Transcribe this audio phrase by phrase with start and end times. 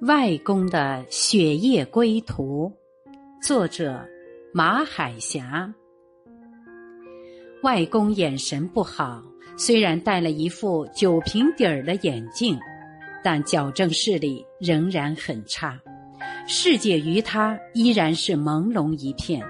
[0.00, 2.72] 外公的雪夜归途，
[3.42, 4.04] 作者
[4.52, 5.72] 马海霞。
[7.62, 9.22] 外公眼神不好，
[9.56, 12.58] 虽然戴了一副酒瓶底儿的眼镜，
[13.22, 15.80] 但矫正视力仍然很差，
[16.46, 19.44] 世界于他依然是朦胧一片。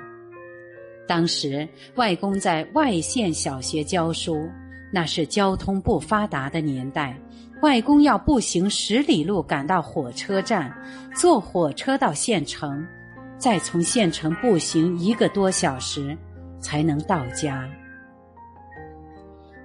[1.07, 4.49] 当时外公在外县小学教书，
[4.93, 7.19] 那是交通不发达的年代。
[7.63, 10.73] 外公要步行十里路赶到火车站，
[11.15, 12.85] 坐火车到县城，
[13.39, 16.17] 再从县城步行一个多小时
[16.61, 17.69] 才能到家。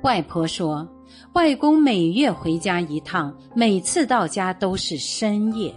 [0.04, 0.88] 外婆说，
[1.34, 5.74] 外公每月回家一趟，每次到家都是深夜。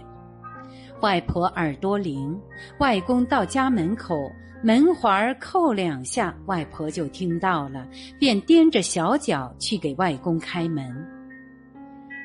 [1.01, 2.39] 外婆耳朵灵，
[2.77, 7.87] 外公到家门口，门环扣两下，外婆就听到了，
[8.19, 10.95] 便踮着小脚去给外公开门。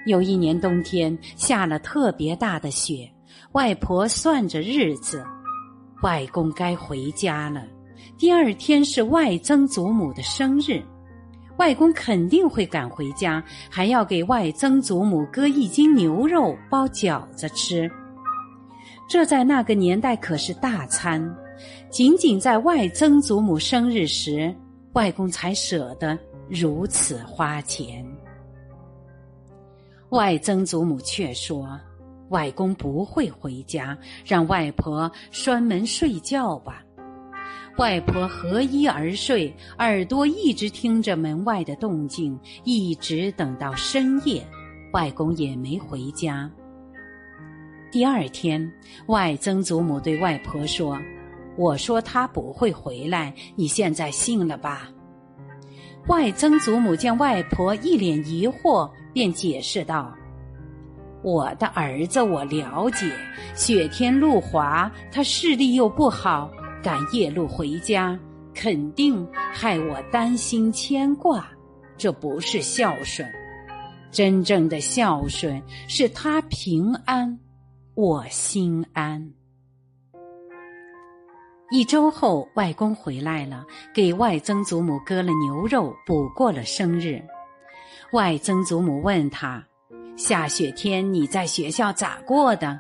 [0.04, 3.10] 有一年冬天下了特别大的雪，
[3.52, 5.24] 外婆算着日子，
[6.02, 7.64] 外公该回家了。
[8.18, 10.83] 第二天是外曾祖母的生日，
[11.56, 17.90] 外公肯定会赶回家，还要给外曾祖母割一斤牛肉包饺子吃。
[19.08, 21.34] 这在那个年代可是大餐，
[21.90, 24.54] 仅仅在外曾祖母生日时，
[24.94, 26.18] 外公才舍得
[26.48, 28.04] 如此花钱。
[30.10, 31.78] 外曾祖母却说
[32.30, 36.82] ：“外公不会回家，让外婆拴门睡觉吧。”
[37.78, 44.44] 外婆合衣而睡，耳朵一直听着门外的动静，一直等到深夜，
[44.92, 46.50] 外公也没回家。
[47.97, 48.70] 第二天，
[49.06, 51.00] 外曾祖母对外婆说
[51.56, 54.91] ：“我说他不会回来，你现在信了吧？”
[56.06, 58.86] 外曾祖母见外婆一脸疑惑。
[59.14, 60.14] 便解释道
[61.24, 63.11] ：“我的儿子，我了解。
[63.55, 66.51] 雪天路滑，他视力又不好，
[66.83, 68.20] 赶夜路回家，
[68.55, 71.48] 肯定害我担心牵挂。
[71.96, 73.27] 这不是孝顺，
[74.11, 77.39] 真正的孝顺是他平安，
[77.96, 79.33] 我心安。”
[81.73, 83.64] 一周后，外公回来了，
[83.95, 87.20] 给外曾祖母割了牛肉，补过了生日。
[88.12, 89.67] 外曾祖母问他
[90.14, 92.79] ：“下雪天你在学校咋过的？”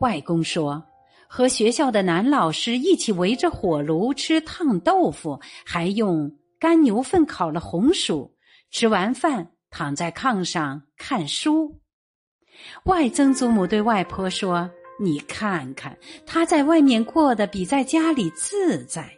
[0.00, 0.82] 外公说
[1.28, 8.34] ：“和学校的男老师一起围着火炉吃烫豆腐，还用干牛粪烤了红薯。
[8.70, 11.78] 吃完饭躺在炕上看书。”
[12.84, 14.70] 外曾祖母对外婆说
[15.00, 15.96] ：“你看看，
[16.26, 19.10] 他在外面过得比在家里自在。”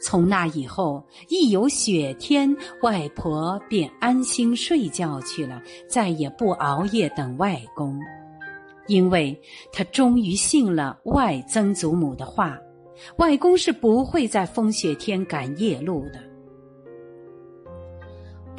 [0.00, 7.98] 从那以后，一有雪天，外婆便安心睡觉去了，再也不熬夜等外公，
[8.86, 9.36] 因为
[9.72, 12.56] 她终于信了外曾祖母的话，
[13.16, 16.27] 外公是不会在风雪天赶夜路的。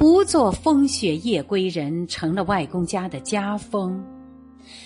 [0.00, 4.02] 不做风雪夜归人，成了外公家的家风。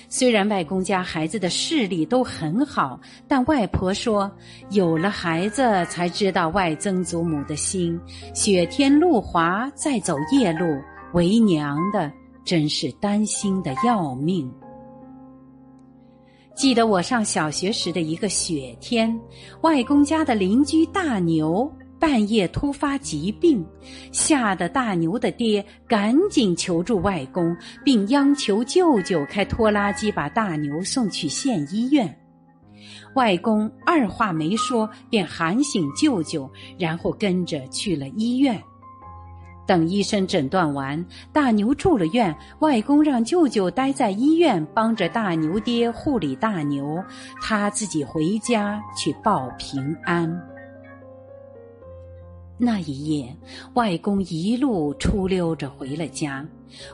[0.09, 2.99] 虽然外公家孩子的视力都很好，
[3.29, 4.29] 但外婆说，
[4.71, 7.97] 有了孩子才知道外曾祖母的心。
[8.35, 10.67] 雪天路滑，再走夜路，
[11.13, 12.11] 为娘的
[12.45, 14.53] 真是担心的要命。
[16.57, 19.17] 记得我上小学时的一个雪天，
[19.61, 21.73] 外公家的邻居大牛。
[22.05, 23.65] 半夜突发疾病，
[24.13, 32.15] 吓得大牛的爹赶紧求助外公，并央求舅舅开拖拉机把大牛送去县医院。
[33.15, 36.47] 外公二话没说，便喊醒舅舅，
[36.79, 38.63] 然后跟着去了医院。
[39.67, 47.03] 等医生诊断完，大牛住了院，外公让舅舅待在医院帮着大牛爹护理大牛，
[47.41, 50.54] 他自己回家去报平安。
[52.57, 53.37] 那一夜，
[53.75, 56.47] 外公一路出溜着回了家，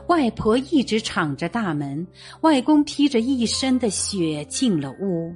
[0.07, 2.05] 外婆一直敞着大门。
[2.41, 5.31] 外公披着一身的雪进了屋，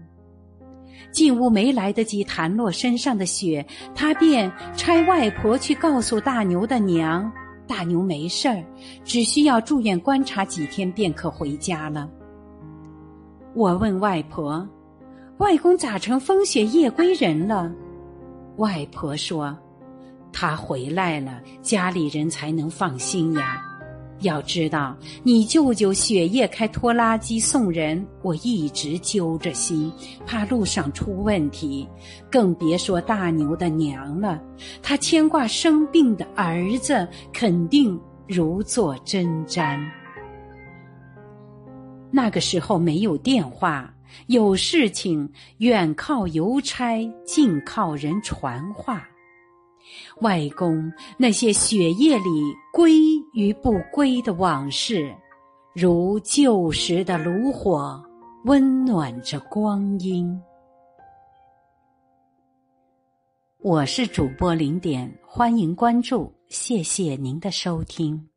[1.12, 3.63] 进屋没来得及弹落身上的雪，
[3.94, 7.31] 他便差外婆去告诉大牛的娘
[7.68, 8.63] ：“大牛没事儿，
[9.04, 12.10] 只需要住院观察几天便可回家了。”
[13.54, 14.68] 我问外婆
[15.38, 17.72] ：“外公咋成风雪夜归人了？”
[18.57, 19.56] 外婆说。
[20.38, 23.64] 他回来了，家里人才能放心呀。
[24.20, 24.94] 要知道，
[25.24, 29.90] 你舅舅雪夜开拖拉机送人，我一直揪着心，
[30.26, 31.88] 怕路上出问题。
[32.30, 34.42] 更别说大牛的娘了，
[34.84, 37.98] 他牵挂生病的儿子，肯定
[38.28, 39.80] 如坐针毡。
[42.12, 43.90] 那个时候没有电话，
[44.28, 45.30] 有事情
[45.60, 49.08] 远靠邮差，近靠人传话。
[50.22, 52.92] 外公那些血液里归
[53.34, 55.16] 与不归的往事，
[55.74, 58.04] 如旧时的炉火，
[58.46, 60.40] 温暖着光阴。
[63.60, 68.30] 我是主播零点，欢迎关注，谢谢您的收听。